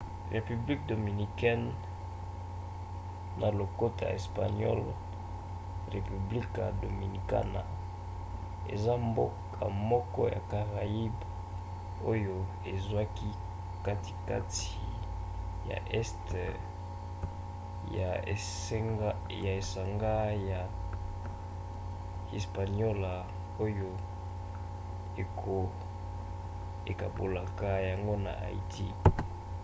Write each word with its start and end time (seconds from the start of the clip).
république 0.35 0.81
dominicaine 0.91 1.65
na 3.41 3.47
lokota 3.59 4.03
ya 4.09 4.15
espagnol: 4.21 4.79
república 5.95 6.63
dominicana 6.83 7.61
eza 8.75 8.93
mboka 9.07 9.63
moko 9.91 10.21
ya 10.33 10.41
caraïbes 10.51 11.27
oyo 12.11 12.35
ezwaki 12.73 13.29
katikati 13.85 14.67
ya 15.69 15.77
este 15.99 16.43
ya 17.97 18.11
esanga 19.59 20.13
ya 20.51 20.61
hispaniola 22.33 23.11
oyo 23.65 23.89
ekabolaka 26.91 27.69
yango 27.89 28.15
na 28.25 28.31
haïti 28.43 28.87